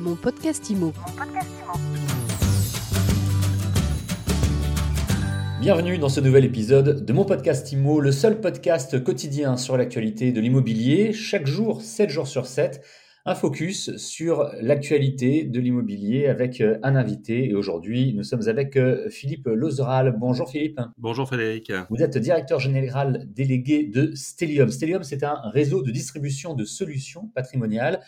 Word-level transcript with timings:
Mon 0.00 0.16
podcast 0.16 0.70
IMO. 0.70 0.94
Bienvenue 5.60 5.98
dans 5.98 6.08
ce 6.08 6.20
nouvel 6.20 6.46
épisode 6.46 7.04
de 7.04 7.12
mon 7.12 7.26
podcast 7.26 7.70
IMO, 7.70 8.00
le 8.00 8.10
seul 8.10 8.40
podcast 8.40 9.04
quotidien 9.04 9.58
sur 9.58 9.76
l'actualité 9.76 10.32
de 10.32 10.40
l'immobilier. 10.40 11.12
Chaque 11.12 11.46
jour, 11.46 11.82
7 11.82 12.08
jours 12.08 12.26
sur 12.28 12.46
7, 12.46 12.82
un 13.26 13.34
focus 13.34 13.94
sur 13.98 14.50
l'actualité 14.62 15.44
de 15.44 15.60
l'immobilier 15.60 16.28
avec 16.28 16.62
euh, 16.62 16.78
un 16.82 16.96
invité. 16.96 17.50
Et 17.50 17.54
aujourd'hui, 17.54 18.14
nous 18.14 18.22
sommes 18.22 18.48
avec 18.48 18.76
euh, 18.78 19.10
Philippe 19.10 19.48
Lozeral. 19.48 20.16
Bonjour 20.18 20.50
Philippe. 20.50 20.80
Bonjour 20.96 21.26
Frédéric. 21.26 21.70
Vous 21.90 22.02
êtes 22.02 22.16
directeur 22.16 22.58
général 22.58 23.26
délégué 23.28 23.84
de 23.84 24.12
Stellium. 24.14 24.70
Stellium, 24.70 25.02
c'est 25.02 25.24
un 25.24 25.42
réseau 25.52 25.82
de 25.82 25.90
distribution 25.90 26.54
de 26.54 26.64
solutions 26.64 27.30
patrimoniales. 27.34 28.00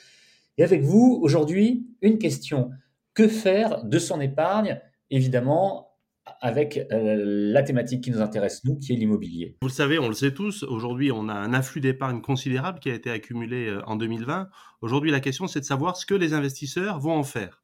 Et 0.58 0.64
avec 0.64 0.82
vous, 0.82 1.18
aujourd'hui, 1.22 1.86
une 2.02 2.18
question. 2.18 2.70
Que 3.14 3.28
faire 3.28 3.84
de 3.84 3.98
son 3.98 4.20
épargne 4.20 4.80
Évidemment, 5.10 5.93
avec 6.40 6.79
euh, 6.93 7.16
la 7.52 7.62
thématique 7.62 8.04
qui 8.04 8.10
nous 8.10 8.20
intéresse, 8.20 8.64
nous, 8.64 8.79
qui 8.79 8.93
est 8.93 8.96
l'immobilier? 8.96 9.57
Vous 9.60 9.68
le 9.68 9.72
savez, 9.72 9.98
on 9.98 10.08
le 10.08 10.14
sait 10.14 10.32
tous, 10.32 10.62
aujourd'hui, 10.62 11.10
on 11.12 11.29
a 11.29 11.34
un 11.34 11.52
afflux 11.52 11.80
d'épargne 11.80 12.20
considérable 12.20 12.79
qui 12.79 12.90
a 12.90 12.94
été 12.94 13.10
accumulé 13.10 13.66
euh, 13.66 13.82
en 13.86 13.96
2020. 13.96 14.48
Aujourd'hui, 14.80 15.10
la 15.10 15.20
question, 15.20 15.46
c'est 15.46 15.60
de 15.60 15.64
savoir 15.64 15.96
ce 15.96 16.07
que 16.07 16.14
les 16.14 16.32
investisseurs 16.32 17.00
vont 17.00 17.14
en 17.14 17.22
faire. 17.22 17.62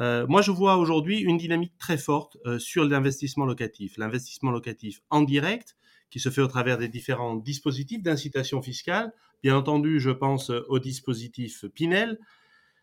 Euh, 0.00 0.26
moi, 0.28 0.42
je 0.42 0.50
vois 0.50 0.76
aujourd'hui 0.76 1.20
une 1.20 1.36
dynamique 1.36 1.76
très 1.78 1.98
forte 1.98 2.36
sur 2.58 2.84
l'investissement 2.84 3.44
locatif. 3.44 3.96
L'investissement 3.96 4.50
locatif 4.50 5.00
en 5.10 5.22
direct, 5.22 5.76
qui 6.14 6.20
se 6.20 6.30
fait 6.30 6.42
au 6.42 6.46
travers 6.46 6.78
des 6.78 6.86
différents 6.86 7.34
dispositifs 7.34 8.00
d'incitation 8.00 8.62
fiscale. 8.62 9.12
Bien 9.42 9.56
entendu, 9.56 9.98
je 9.98 10.10
pense 10.10 10.48
au 10.48 10.78
dispositif 10.78 11.64
Pinel, 11.74 12.20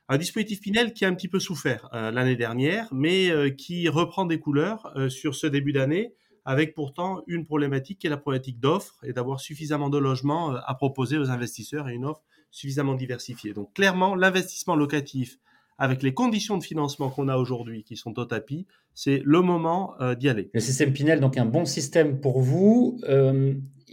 un 0.10 0.18
dispositif 0.18 0.60
Pinel 0.60 0.92
qui 0.92 1.06
a 1.06 1.08
un 1.08 1.16
petit 1.16 1.30
peu 1.30 1.40
souffert 1.40 1.88
euh, 1.94 2.12
l'année 2.12 2.36
dernière, 2.36 2.90
mais 2.94 3.30
euh, 3.30 3.50
qui 3.50 3.88
reprend 3.88 4.26
des 4.26 4.38
couleurs 4.38 4.92
euh, 4.98 5.08
sur 5.08 5.34
ce 5.34 5.48
début 5.48 5.72
d'année, 5.72 6.14
avec 6.44 6.76
pourtant 6.76 7.24
une 7.26 7.46
problématique 7.46 8.00
qui 8.00 8.08
est 8.08 8.10
la 8.10 8.18
problématique 8.18 8.60
d'offres 8.60 9.00
et 9.06 9.14
d'avoir 9.14 9.40
suffisamment 9.40 9.90
de 9.90 9.98
logements 9.98 10.54
à 10.54 10.76
proposer 10.76 11.18
aux 11.18 11.30
investisseurs 11.30 11.88
et 11.88 11.94
une 11.94 12.04
offre 12.04 12.24
suffisamment 12.50 12.96
diversifiée. 12.96 13.54
Donc 13.54 13.74
clairement, 13.74 14.14
l'investissement 14.14 14.76
locatif 14.76 15.40
avec 15.82 16.04
les 16.04 16.14
conditions 16.14 16.58
de 16.58 16.64
financement 16.64 17.10
qu'on 17.10 17.28
a 17.28 17.38
aujourd'hui 17.38 17.84
qui 17.84 17.98
sont 17.98 18.18
au 18.20 18.26
tapis, 18.26 18.68
c'est 18.94 19.22
le 19.26 19.42
moment 19.42 19.96
d'y 20.20 20.30
aller. 20.30 20.50
Le 20.54 20.60
système 20.60 20.94
Pinel, 20.94 21.20
donc 21.20 21.38
un 21.38 21.46
bon 21.46 21.66
système 21.66 22.20
pour 22.20 22.42
vous 22.42 23.00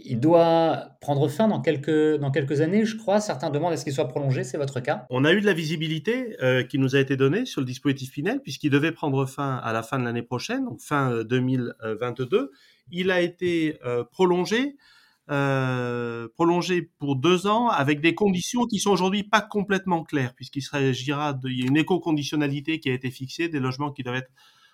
il 0.03 0.19
doit 0.19 0.97
prendre 1.01 1.27
fin 1.27 1.47
dans 1.47 1.61
quelques, 1.61 2.19
dans 2.19 2.31
quelques 2.31 2.61
années, 2.61 2.85
je 2.85 2.95
crois. 2.95 3.19
Certains 3.19 3.49
demandent 3.49 3.73
est-ce 3.73 3.83
qu'il 3.83 3.93
soit 3.93 4.07
prolongé, 4.07 4.43
c'est 4.43 4.57
votre 4.57 4.79
cas 4.79 5.05
On 5.09 5.25
a 5.25 5.33
eu 5.33 5.41
de 5.41 5.45
la 5.45 5.53
visibilité 5.53 6.35
euh, 6.41 6.63
qui 6.63 6.79
nous 6.79 6.95
a 6.95 6.99
été 6.99 7.17
donnée 7.17 7.45
sur 7.45 7.61
le 7.61 7.65
dispositif 7.65 8.11
Pinel, 8.11 8.41
puisqu'il 8.41 8.69
devait 8.69 8.91
prendre 8.91 9.25
fin 9.25 9.57
à 9.57 9.73
la 9.73 9.83
fin 9.83 9.99
de 9.99 10.03
l'année 10.03 10.23
prochaine, 10.23 10.65
donc 10.65 10.81
fin 10.81 11.23
2022. 11.23 12.37
Euh, 12.37 12.51
il 12.91 13.11
a 13.11 13.21
été 13.21 13.77
euh, 15.29 16.27
prolongé, 16.35 16.89
pour 16.97 17.15
deux 17.15 17.45
ans 17.45 17.69
avec 17.69 18.01
des 18.01 18.15
conditions 18.15 18.65
qui 18.65 18.79
sont 18.79 18.91
aujourd'hui 18.91 19.23
pas 19.23 19.41
complètement 19.41 20.03
claires, 20.03 20.33
puisqu'il 20.35 20.61
s'agira 20.61 21.33
de, 21.33 21.49
éco-conditionnalité 21.77 22.79
qui 22.79 22.89
a 22.89 22.93
été 22.93 23.11
fixée, 23.11 23.47
des 23.47 23.59
logements 23.59 23.91
qui 23.91 24.03
doivent 24.03 24.23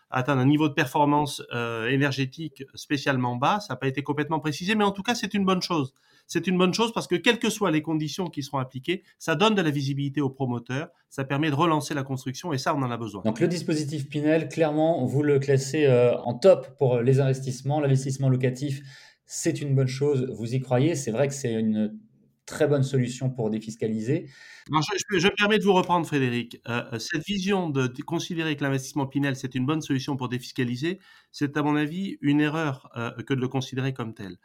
atteindre 0.10 0.42
un 0.42 0.46
niveau 0.46 0.70
de 0.70 0.74
performance 0.74 1.42
euh, 1.54 1.90
énergétique 1.90 2.64
spécialement 2.74 3.36
bas. 3.36 3.60
Ça 3.60 3.74
n'a 3.74 3.78
pas 3.78 3.88
été 3.88 4.02
complètement 4.02 4.40
précisé, 4.40 4.76
mais 4.76 4.84
en 4.84 4.92
tout 4.92 5.04
cas, 5.04 5.16
c'est 5.16 5.34
une 5.34 5.44
bonne 5.44 5.62
chose. 5.62 5.94
C'est 6.28 6.48
une 6.48 6.58
bonne 6.58 6.74
chose 6.74 6.92
parce 6.92 7.08
que 7.08 7.16
quelles 7.16 7.38
que 7.38 7.50
soient 7.50 7.70
les 7.70 7.82
conditions 7.82 8.28
qui 8.28 8.42
seront 8.42 8.58
appliquées, 8.58 9.04
ça 9.20 9.36
donne 9.36 9.56
de 9.56 9.62
la 9.62 9.70
visibilité 9.70 10.22
aux 10.22 10.30
promoteurs, 10.30 10.88
ça 11.10 11.24
permet 11.24 11.50
de 11.50 11.56
relancer 11.56 11.94
la 11.94 12.04
construction 12.04 12.52
et 12.52 12.58
ça, 12.58 12.74
on 12.74 12.82
en 12.82 12.90
a 12.90 12.98
besoin. 12.98 13.22
Donc 13.24 13.40
le 13.40 13.48
dispositif 13.48 14.10
Pinel, 14.10 14.50
clairement, 14.50 15.06
vous 15.06 15.22
le 15.22 15.38
classez 15.38 15.86
euh, 15.86 16.18
en 16.18 16.34
top 16.34 16.78
pour 16.78 17.00
les 17.02 17.20
investissements. 17.20 17.80
L'investissement 17.80 18.30
locatif, 18.30 18.82
c'est 19.26 19.62
une 19.62 19.76
bonne 19.76 19.88
chose, 19.88 20.30
vous 20.38 20.54
y 20.54 20.60
croyez. 20.60 20.96
C'est 20.96 21.12
vrai 21.12 21.28
que 21.28 21.34
c'est 21.34 21.54
une 21.54 21.98
très 22.46 22.68
bonne 22.68 22.84
solution 22.84 23.30
pour 23.30 23.50
défiscaliser. 23.50 24.28
je, 24.68 24.72
me 24.72 25.36
permets 25.36 25.58
de 25.58 25.64
vous 25.64 25.74
reprendre, 25.74 26.06
Frédéric. 26.06 26.62
Euh, 26.68 26.84
euh, 26.94 27.00
cette 27.00 27.26
vision 27.26 27.70
de, 27.70 27.88
considérer 28.04 28.56
que 28.56 28.64
l'investissement 28.64 29.08
Pinel, 29.08 29.36
c'est 29.36 29.56
une 29.56 29.66
bonne 29.66 29.82
solution 29.82 30.16
pour 30.16 30.30
défiscaliser, 30.30 31.00
c'est 31.32 31.58
à 31.58 31.64
mon 31.64 31.76
avis 31.76 32.18
une 32.22 32.42
erreur 32.42 32.90
euh, 32.96 33.12
que 33.24 33.34
de 33.34 33.42
le 33.42 33.48
considérer 33.48 33.94
comme 33.94 34.14
tel. 34.14 34.38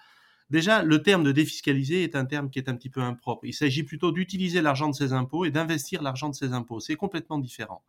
Déjà, 0.48 0.82
le 0.82 1.02
terme 1.02 1.22
de 1.22 1.30
défiscaliser 1.30 2.02
est 2.02 2.16
un 2.16 2.24
terme 2.24 2.50
qui 2.50 2.58
est 2.58 2.68
un 2.68 2.74
petit 2.74 2.90
peu 2.90 3.00
impropre. 3.00 3.44
Il 3.44 3.54
s'agit 3.54 3.84
plutôt 3.84 4.10
d'utiliser 4.10 4.60
l'argent 4.60 4.88
de 4.88 4.94
ses 4.94 5.12
impôts 5.12 5.44
et 5.44 5.50
d'investir 5.50 6.02
l'argent 6.02 6.28
de 6.28 6.34
ses 6.34 6.52
impôts. 6.52 6.80
C'est 6.80 6.96
complètement 6.96 7.38
différent. 7.38 7.84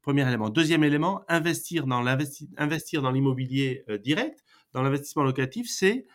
Premier 0.00 0.26
élément. 0.26 0.48
Deuxième 0.48 0.82
élément, 0.84 1.24
investir 1.28 1.84
dans 1.84 2.00
l'immobilier 3.10 3.84
direct, 4.02 4.44
dans 4.72 4.82
l'investissement 4.82 5.24
locatif, 5.24 5.68
c'est 5.68 6.06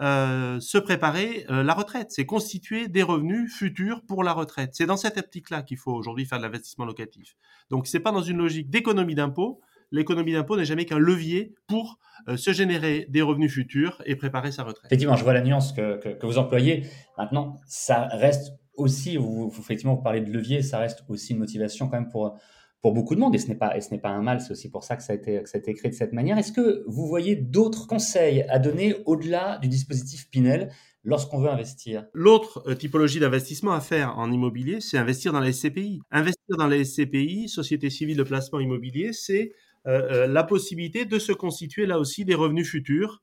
euh, 0.00 0.58
se 0.60 0.78
préparer 0.78 1.44
euh, 1.50 1.62
la 1.62 1.74
retraite, 1.74 2.10
c'est 2.10 2.24
constituer 2.24 2.88
des 2.88 3.02
revenus 3.02 3.52
futurs 3.52 4.02
pour 4.02 4.24
la 4.24 4.32
retraite. 4.32 4.70
C'est 4.72 4.86
dans 4.86 4.96
cette 4.96 5.18
optique-là 5.18 5.62
qu'il 5.62 5.76
faut 5.76 5.92
aujourd'hui 5.92 6.24
faire 6.24 6.38
de 6.38 6.44
l'investissement 6.44 6.86
locatif. 6.86 7.36
Donc 7.70 7.86
c'est 7.86 8.00
pas 8.00 8.10
dans 8.10 8.22
une 8.22 8.38
logique 8.38 8.70
d'économie 8.70 9.14
d'impôt. 9.14 9.60
L'économie 9.90 10.32
d'impôt 10.32 10.56
n'est 10.56 10.64
jamais 10.64 10.86
qu'un 10.86 10.98
levier 10.98 11.54
pour 11.66 11.98
euh, 12.28 12.38
se 12.38 12.52
générer 12.52 13.06
des 13.10 13.20
revenus 13.20 13.52
futurs 13.52 14.00
et 14.06 14.16
préparer 14.16 14.50
sa 14.50 14.64
retraite. 14.64 14.86
Effectivement, 14.86 15.16
je 15.16 15.24
vois 15.24 15.34
la 15.34 15.42
nuance 15.42 15.74
que, 15.74 16.24
vous 16.24 16.38
employez. 16.38 16.86
Maintenant, 17.18 17.60
ça 17.66 18.06
reste 18.12 18.54
aussi, 18.74 19.18
effectivement, 19.58 19.94
vous 19.94 20.02
parlez 20.02 20.22
de 20.22 20.32
levier, 20.32 20.62
ça 20.62 20.78
reste 20.78 21.04
aussi 21.08 21.34
une 21.34 21.38
motivation 21.38 21.88
quand 21.88 21.98
même 21.98 22.08
pour 22.08 22.38
pour 22.82 22.92
beaucoup 22.92 23.14
de 23.14 23.20
monde, 23.20 23.34
et 23.36 23.38
ce 23.38 23.46
n'est 23.46 23.54
pas, 23.54 23.76
et 23.76 23.80
ce 23.80 23.92
n'est 23.92 24.00
pas 24.00 24.10
un 24.10 24.22
mal, 24.22 24.40
c'est 24.40 24.50
aussi 24.50 24.68
pour 24.68 24.82
ça 24.82 24.96
que 24.96 25.04
ça, 25.04 25.12
a 25.12 25.16
été, 25.16 25.40
que 25.40 25.88
de 25.88 25.92
cette 25.92 26.12
manière. 26.12 26.36
Est-ce 26.36 26.50
que 26.50 26.82
vous 26.88 27.06
voyez 27.06 27.36
d'autres 27.36 27.86
conseils 27.86 28.42
à 28.48 28.58
donner 28.58 28.96
au-delà 29.06 29.58
du 29.58 29.68
dispositif 29.68 30.28
Pinel 30.30 30.68
lorsqu'on 31.04 31.40
veut 31.40 31.48
investir? 31.48 32.06
L'autre 32.12 32.64
euh, 32.66 32.74
typologie 32.74 33.20
d'investissement 33.20 33.72
à 33.72 33.80
faire 33.80 34.18
en 34.18 34.32
immobilier, 34.32 34.80
c'est 34.80 34.98
investir 34.98 35.32
dans 35.32 35.38
les 35.38 35.52
SCPI. 35.52 36.00
Investir 36.10 36.56
dans 36.58 36.66
les 36.66 36.84
SCPI, 36.84 37.48
Société 37.48 37.88
Civile 37.88 38.16
de 38.16 38.24
Placement 38.24 38.58
Immobilier, 38.58 39.12
c'est 39.12 39.52
euh, 39.86 40.24
euh, 40.24 40.26
la 40.26 40.42
possibilité 40.42 41.04
de 41.04 41.20
se 41.20 41.30
constituer 41.30 41.86
là 41.86 42.00
aussi 42.00 42.24
des 42.24 42.34
revenus 42.34 42.68
futurs 42.68 43.22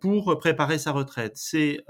pour 0.00 0.38
préparer 0.38 0.78
sa 0.78 0.92
retraite. 0.92 1.32
C'est 1.34 1.80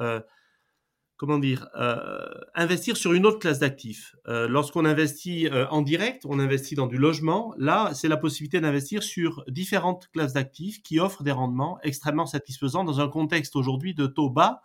comment 1.23 1.39
dire, 1.39 1.69
euh, 1.79 2.27
investir 2.57 2.97
sur 2.97 3.13
une 3.13 3.27
autre 3.27 3.39
classe 3.39 3.61
d'actifs. 3.61 4.17
Euh, 4.27 4.49
lorsqu'on 4.49 4.85
investit 4.85 5.47
euh, 5.47 5.69
en 5.69 5.81
direct, 5.81 6.25
on 6.29 6.41
investit 6.41 6.75
dans 6.75 6.89
du 6.89 6.97
logement. 6.97 7.55
Là, 7.59 7.93
c'est 7.95 8.09
la 8.09 8.17
possibilité 8.17 8.61
d'investir 8.61 9.05
sur 9.05 9.45
différentes 9.47 10.09
classes 10.09 10.33
d'actifs 10.33 10.83
qui 10.83 10.99
offrent 10.99 11.23
des 11.23 11.31
rendements 11.31 11.79
extrêmement 11.85 12.27
satisfaisants 12.27 12.83
dans 12.83 13.01
un 13.01 13.07
contexte 13.07 13.55
aujourd'hui 13.55 13.95
de 13.95 14.09
taux 14.09 14.31
bas 14.31 14.63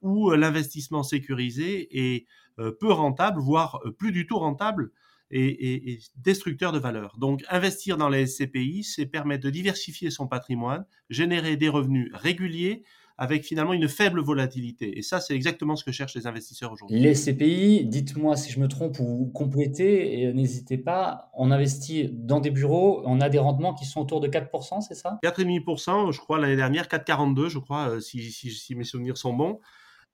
où 0.00 0.30
l'investissement 0.30 1.02
sécurisé 1.02 1.88
est 1.90 2.26
peu 2.56 2.90
rentable, 2.90 3.38
voire 3.38 3.78
plus 3.98 4.10
du 4.10 4.26
tout 4.26 4.38
rentable 4.38 4.92
et, 5.30 5.92
et, 5.92 6.00
destructeur 6.16 6.72
de 6.72 6.78
valeur. 6.78 7.18
Donc, 7.18 7.44
investir 7.50 7.98
dans 7.98 8.08
les 8.08 8.26
SCPI, 8.26 8.82
c'est 8.82 9.06
permettre 9.06 9.44
de 9.44 9.50
diversifier 9.50 10.10
son 10.10 10.26
patrimoine, 10.26 10.86
générer 11.10 11.56
des 11.56 11.68
revenus 11.68 12.10
réguliers 12.14 12.82
avec 13.18 13.44
finalement 13.44 13.72
une 13.72 13.88
faible 13.88 14.20
volatilité. 14.20 14.96
Et 14.96 15.02
ça, 15.02 15.20
c'est 15.20 15.34
exactement 15.34 15.74
ce 15.74 15.84
que 15.84 15.90
cherchent 15.90 16.14
les 16.14 16.28
investisseurs 16.28 16.72
aujourd'hui. 16.72 17.00
Les 17.00 17.14
SCPI, 17.14 17.84
dites-moi 17.84 18.36
si 18.36 18.52
je 18.52 18.60
me 18.60 18.68
trompe 18.68 19.00
ou 19.00 19.30
complétez, 19.34 20.22
et 20.22 20.32
n'hésitez 20.32 20.78
pas, 20.78 21.30
on 21.34 21.50
investit 21.50 22.10
dans 22.12 22.38
des 22.38 22.50
bureaux, 22.50 23.02
on 23.04 23.20
a 23.20 23.28
des 23.28 23.38
rendements 23.38 23.74
qui 23.74 23.86
sont 23.86 24.00
autour 24.00 24.20
de 24.20 24.28
4%, 24.28 24.80
c'est 24.82 24.94
ça? 24.94 25.18
4,5%, 25.24 26.12
je 26.12 26.20
crois, 26.20 26.38
l'année 26.38 26.56
dernière, 26.56 26.86
4,42, 26.86 27.48
je 27.48 27.58
crois, 27.58 27.88
euh, 27.88 28.00
si, 28.00 28.30
si, 28.30 28.52
si 28.52 28.74
mes 28.76 28.84
souvenirs 28.84 29.18
sont 29.18 29.34
bons. 29.34 29.58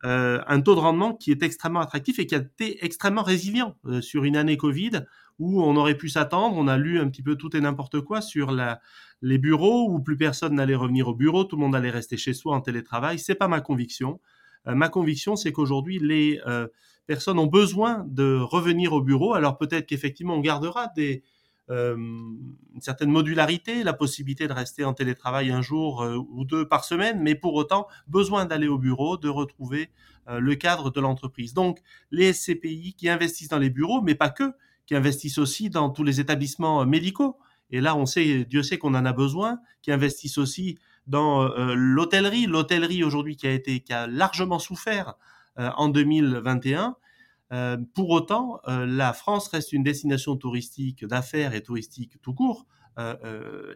Euh, 0.05 0.41
un 0.47 0.61
taux 0.61 0.75
de 0.75 0.81
rendement 0.81 1.15
qui 1.15 1.31
est 1.31 1.43
extrêmement 1.43 1.81
attractif 1.81 2.19
et 2.19 2.27
qui 2.27 2.35
a 2.35 2.39
été 2.39 2.85
extrêmement 2.85 3.23
résilient 3.23 3.75
euh, 3.87 4.03
sur 4.03 4.25
une 4.25 4.37
année 4.37 4.57
Covid 4.57 5.05
où 5.39 5.63
on 5.63 5.77
aurait 5.77 5.97
pu 5.97 6.09
s'attendre, 6.09 6.57
on 6.57 6.69
a 6.69 6.77
lu 6.77 7.01
un 7.01 7.09
petit 7.09 7.23
peu 7.23 7.37
tout 7.37 7.57
et 7.57 7.61
n'importe 7.61 8.01
quoi 8.01 8.21
sur 8.21 8.57
les 9.23 9.39
bureaux 9.39 9.91
où 9.91 10.01
plus 10.01 10.17
personne 10.17 10.55
n'allait 10.55 10.75
revenir 10.75 11.09
au 11.09 11.15
bureau, 11.15 11.45
tout 11.45 11.57
le 11.57 11.63
monde 11.63 11.75
allait 11.75 11.91
rester 11.91 12.17
chez 12.17 12.35
soi 12.35 12.55
en 12.55 12.61
télétravail. 12.61 13.19
C'est 13.19 13.35
pas 13.35 13.49
ma 13.49 13.61
conviction. 13.61 14.21
Euh, 14.67 14.75
ma 14.75 14.89
conviction, 14.89 15.37
c'est 15.37 15.53
qu'aujourd'hui 15.53 15.99
les 15.99 16.41
personnes 17.07 17.39
ont 17.39 17.47
besoin 17.47 18.05
de 18.09 18.39
revenir 18.39 18.93
au 18.93 19.03
bureau. 19.03 19.35
Alors 19.35 19.59
peut-être 19.59 19.87
qu'effectivement 19.87 20.35
on 20.35 20.41
gardera 20.41 20.89
des 20.97 21.23
euh, 21.71 21.97
une 21.97 22.81
certaine 22.81 23.09
modularité, 23.09 23.85
la 23.85 23.95
possibilité 23.95 24.47
de 24.47 24.53
rester 24.53 24.85
en 24.85 24.93
télétravail 24.93 25.51
un 25.51 25.63
jour 25.63 26.03
euh, 26.03 26.17
ou 26.17 26.45
deux 26.45 26.69
par 26.69 26.85
semaine, 26.85 27.21
mais 27.23 27.35
pour 27.35 27.55
autant 27.55 27.87
besoin 28.07 28.45
d'aller 28.45 28.69
au 28.69 28.77
bureau, 28.77 29.17
de 29.17 29.31
retrouver 29.31 29.89
euh, 30.29 30.41
le 30.41 30.55
cadre 30.57 30.91
de 30.91 31.01
l'entreprise. 31.01 31.55
Donc 31.55 31.81
les 32.11 32.35
SCPI 32.35 32.95
qui 32.99 33.09
investissent 33.09 33.49
dans 33.49 33.59
les 33.59 33.71
bureaux, 33.71 34.03
mais 34.03 34.15
pas 34.15 34.29
que, 34.29 34.53
qui 34.87 34.95
investissent 34.95 35.39
aussi 35.39 35.71
dans 35.71 35.91
tous 35.91 36.05
les 36.05 36.21
établissements 36.21 36.85
médicaux. 36.87 37.39
Et 37.71 37.81
là, 37.81 37.97
on 37.97 38.07
sait, 38.07 38.45
Dieu 38.45 38.63
sait 38.63 38.79
qu'on 38.79 38.95
en 38.95 39.05
a 39.05 39.13
besoin, 39.13 39.59
qui 39.83 39.91
investissent 39.93 40.39
aussi 40.39 40.79
dans 41.07 41.49
l'hôtellerie, 41.75 42.47
l'hôtellerie 42.47 43.05
aujourd'hui 43.05 43.37
qui 43.37 43.47
a 43.47 43.53
été, 43.53 43.83
largement 44.09 44.59
souffert 44.59 45.15
en 45.57 45.89
2021 45.89 46.97
pour 47.95 48.11
autant, 48.11 48.61
la 48.67 49.13
France 49.13 49.49
reste 49.49 49.73
une 49.73 49.83
destination 49.83 50.37
touristique 50.37 51.05
d'affaires 51.05 51.55
et 51.55 51.63
touristique 51.63 52.21
tout 52.23 52.35
court 52.35 52.67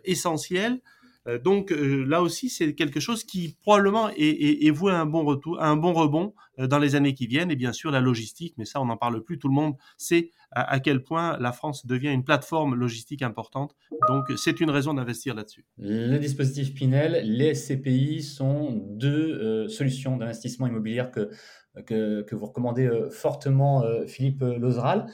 essentielle 0.04 0.72
euh, 0.72 1.07
donc 1.44 1.72
euh, 1.72 2.04
là 2.06 2.22
aussi, 2.22 2.48
c'est 2.48 2.74
quelque 2.74 3.00
chose 3.00 3.24
qui 3.24 3.56
probablement 3.60 4.08
est, 4.10 4.66
est, 4.66 4.70
voué 4.70 4.92
à 4.92 5.00
un 5.00 5.06
bon 5.06 5.24
retour, 5.24 5.60
un 5.60 5.76
bon 5.76 5.92
rebond 5.92 6.34
euh, 6.58 6.66
dans 6.66 6.78
les 6.78 6.94
années 6.94 7.14
qui 7.14 7.26
viennent. 7.26 7.50
Et 7.50 7.56
bien 7.56 7.72
sûr, 7.72 7.90
la 7.90 8.00
logistique, 8.00 8.54
mais 8.56 8.64
ça, 8.64 8.80
on 8.80 8.86
n'en 8.86 8.96
parle 8.96 9.22
plus. 9.22 9.38
Tout 9.38 9.48
le 9.48 9.54
monde 9.54 9.74
sait 9.96 10.30
à, 10.52 10.80
quel 10.80 11.02
point 11.02 11.36
la 11.38 11.52
France 11.52 11.84
devient 11.84 12.08
une 12.08 12.24
plateforme 12.24 12.74
logistique 12.74 13.20
importante. 13.20 13.76
Donc, 14.08 14.32
c'est 14.38 14.60
une 14.60 14.70
raison 14.70 14.94
d'investir 14.94 15.34
là-dessus. 15.34 15.66
Le 15.76 16.16
dispositif 16.16 16.72
Pinel, 16.72 17.20
les 17.22 17.54
SCPI 17.54 18.22
sont 18.22 18.72
deux 18.72 19.68
solutions 19.68 20.16
d'investissement 20.16 20.66
immobilier 20.66 21.04
que, 21.12 22.22
que, 22.22 22.34
vous 22.34 22.46
recommandez 22.46 22.90
fortement, 23.10 23.84
Philippe 24.06 24.40
Lozeral 24.40 25.06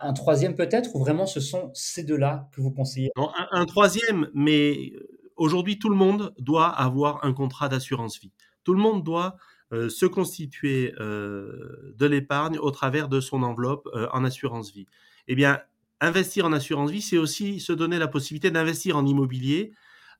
un 0.00 0.12
troisième 0.12 0.56
peut-être, 0.56 0.96
ou 0.96 0.98
vraiment 0.98 1.24
ce 1.24 1.38
sont 1.38 1.70
ces 1.72 2.02
deux-là 2.02 2.48
que 2.52 2.60
vous 2.60 2.72
conseillez? 2.72 3.10
Un, 3.16 3.30
un, 3.52 3.64
troisième, 3.64 4.28
mais 4.34 4.92
aujourd'hui, 5.36 5.78
tout 5.78 5.88
le 5.88 5.96
monde 5.96 6.34
doit 6.38 6.68
avoir 6.68 7.24
un 7.24 7.32
contrat 7.32 7.68
d'assurance 7.68 8.18
vie. 8.20 8.32
Tout 8.64 8.74
le 8.74 8.80
monde 8.80 9.02
doit 9.04 9.36
euh, 9.72 9.88
se 9.88 10.06
constituer 10.06 10.94
euh, 11.00 11.94
de 11.96 12.06
l'épargne 12.06 12.58
au 12.58 12.70
travers 12.70 13.08
de 13.08 13.20
son 13.20 13.42
enveloppe 13.42 13.88
euh, 13.94 14.08
en 14.12 14.24
assurance 14.24 14.72
vie. 14.72 14.86
Eh 15.26 15.34
bien, 15.34 15.60
investir 16.00 16.44
en 16.44 16.52
assurance 16.52 16.90
vie, 16.90 17.02
c'est 17.02 17.18
aussi 17.18 17.60
se 17.60 17.72
donner 17.72 17.98
la 17.98 18.08
possibilité 18.08 18.50
d'investir 18.50 18.96
en 18.96 19.06
immobilier 19.06 19.72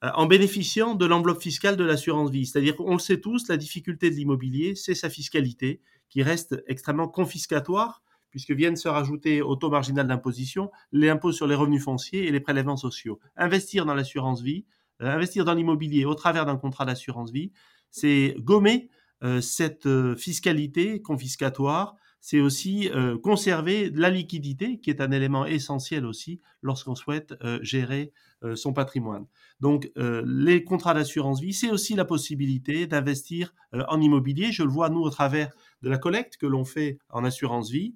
en 0.03 0.27
bénéficiant 0.27 0.95
de 0.95 1.07
l'enveloppe 1.07 1.41
fiscale 1.41 1.79
de 1.79 1.85
l'assurance 1.85 2.31
vie. 2.31 2.45
C'est-à-dire 2.45 2.77
qu'on 2.77 2.93
le 2.93 2.99
sait 2.99 3.21
tous, 3.21 3.49
la 3.49 3.57
difficulté 3.57 4.11
de 4.11 4.15
l'immobilier, 4.15 4.75
c'est 4.75 4.95
sa 4.95 5.09
fiscalité 5.09 5.81
qui 6.11 6.23
reste 6.23 6.63
extrêmement 6.67 7.09
confiscatoire 7.09 8.03
puisque 8.31 8.51
viennent 8.51 8.77
se 8.77 8.89
rajouter 8.89 9.41
au 9.41 9.57
taux 9.57 9.71
marginal 9.71 10.07
d'imposition 10.09 10.71
les 10.93 11.09
impôts 11.09 11.33
sur 11.33 11.47
les 11.47 11.55
revenus 11.55 11.83
fonciers 11.83 12.27
et 12.27 12.33
les 12.33 12.41
prélèvements 12.41 12.77
sociaux. 12.77 13.19
Investir 13.37 13.87
dans 13.87 13.95
l'assurance 13.95 14.43
vie, 14.43 14.67
investir 15.01 15.45
dans 15.45 15.55
l'immobilier 15.55 16.05
au 16.05 16.15
travers 16.15 16.47
d'un 16.47 16.57
contrat 16.57 16.85
d'assurance 16.85 17.31
vie, 17.31 17.53
c'est 17.91 18.37
gommer 18.39 18.91
euh, 19.23 19.41
cette 19.41 19.87
euh, 19.87 20.17
fiscalité 20.17 21.01
confiscatoire, 21.01 21.97
c'est 22.21 22.41
aussi 22.41 22.91
conserver 23.23 23.91
la 23.91 24.09
liquidité, 24.09 24.81
qui 24.81 24.89
est 24.89 25.03
un 25.03 25.11
élément 25.11 25.45
essentiel 25.45 26.07
aussi 26.07 26.41
lorsqu'on 26.63 26.95
souhaite 26.95 27.35
gérer 27.61 28.15
son 28.55 28.73
patrimoine. 28.73 29.27
Donc, 29.61 29.93
les 30.25 30.65
contrats 30.65 30.95
d'assurance 30.95 31.43
vie, 31.43 31.53
c'est 31.53 31.71
aussi 31.71 31.95
la 31.95 32.07
possibilité 32.07 32.87
d'investir 32.87 33.53
en 33.75 34.01
immobilier. 34.01 34.53
Je 34.53 34.63
le 34.63 34.71
vois, 34.71 34.89
nous, 34.89 35.03
au 35.03 35.11
travers 35.11 35.51
de 35.83 35.91
la 35.91 35.99
collecte 35.99 36.39
que 36.39 36.47
l'on 36.47 36.65
fait 36.65 36.99
en 37.11 37.25
assurance 37.25 37.71
vie. 37.71 37.95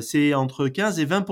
c'est 0.00 0.34
entre 0.34 0.66
15 0.66 0.98
et 0.98 1.04
20 1.04 1.24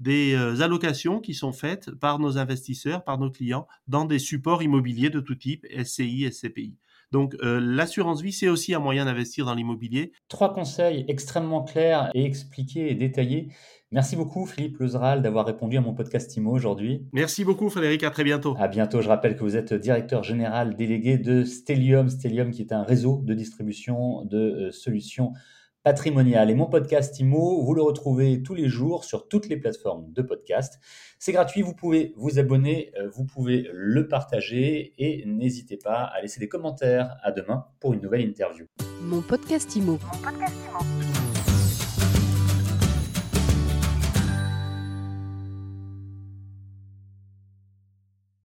des 0.00 0.34
euh, 0.34 0.60
allocations 0.60 1.20
qui 1.20 1.34
sont 1.34 1.52
faites 1.52 1.90
par 1.92 2.18
nos 2.18 2.38
investisseurs, 2.38 3.04
par 3.04 3.18
nos 3.18 3.30
clients, 3.30 3.68
dans 3.86 4.04
des 4.04 4.18
supports 4.18 4.62
immobiliers 4.62 5.10
de 5.10 5.20
tout 5.20 5.34
type, 5.34 5.66
SCI, 5.84 6.30
SCPI. 6.32 6.76
Donc 7.12 7.36
euh, 7.42 7.60
l'assurance 7.60 8.22
vie, 8.22 8.32
c'est 8.32 8.48
aussi 8.48 8.74
un 8.74 8.78
moyen 8.78 9.04
d'investir 9.04 9.44
dans 9.44 9.54
l'immobilier. 9.54 10.12
Trois 10.28 10.52
conseils 10.52 11.04
extrêmement 11.08 11.62
clairs 11.62 12.10
et 12.14 12.24
expliqués 12.24 12.90
et 12.90 12.94
détaillés. 12.94 13.48
Merci 13.92 14.14
beaucoup 14.14 14.46
Philippe 14.46 14.78
Lezeral 14.78 15.20
d'avoir 15.20 15.44
répondu 15.44 15.76
à 15.76 15.80
mon 15.80 15.92
podcast 15.92 16.36
IMO 16.36 16.52
aujourd'hui. 16.52 17.04
Merci 17.12 17.44
beaucoup 17.44 17.68
Frédéric, 17.68 18.04
à 18.04 18.10
très 18.10 18.22
bientôt. 18.22 18.54
À 18.60 18.68
bientôt, 18.68 19.02
je 19.02 19.08
rappelle 19.08 19.34
que 19.34 19.42
vous 19.42 19.56
êtes 19.56 19.74
directeur 19.74 20.22
général 20.22 20.76
délégué 20.76 21.18
de 21.18 21.42
Stellium, 21.42 22.08
Stellium 22.08 22.52
qui 22.52 22.62
est 22.62 22.72
un 22.72 22.84
réseau 22.84 23.20
de 23.24 23.34
distribution 23.34 24.24
de 24.24 24.38
euh, 24.38 24.70
solutions 24.70 25.32
patrimonial. 25.90 26.48
Et 26.50 26.54
mon 26.54 26.66
podcast 26.66 27.18
IMO, 27.18 27.64
vous 27.64 27.74
le 27.74 27.82
retrouvez 27.82 28.44
tous 28.44 28.54
les 28.54 28.68
jours 28.68 29.02
sur 29.02 29.26
toutes 29.26 29.48
les 29.48 29.56
plateformes 29.56 30.12
de 30.12 30.22
podcast. 30.22 30.78
C'est 31.18 31.32
gratuit, 31.32 31.62
vous 31.62 31.74
pouvez 31.74 32.14
vous 32.16 32.38
abonner, 32.38 32.92
euh, 32.96 33.08
vous 33.12 33.24
pouvez 33.24 33.68
le 33.72 34.06
partager 34.06 34.94
et 34.98 35.24
n'hésitez 35.26 35.78
pas 35.78 36.04
à 36.04 36.22
laisser 36.22 36.38
des 36.38 36.48
commentaires. 36.48 37.16
À 37.24 37.32
demain 37.32 37.66
pour 37.80 37.92
une 37.92 38.02
nouvelle 38.02 38.20
interview. 38.20 38.66
Mon 39.02 39.20
podcast 39.20 39.74
IMO. 39.74 39.98
Mon 40.00 40.18
podcast 40.22 40.54
IMO. 40.70 41.09